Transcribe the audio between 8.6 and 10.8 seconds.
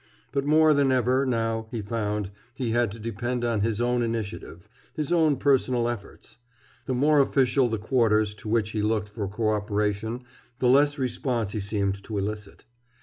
he looked for cooperation, the